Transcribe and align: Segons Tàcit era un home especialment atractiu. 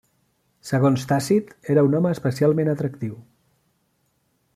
Segons 0.69 1.03
Tàcit 1.11 1.51
era 1.73 1.83
un 1.89 1.97
home 1.99 2.13
especialment 2.17 2.73
atractiu. 2.73 3.21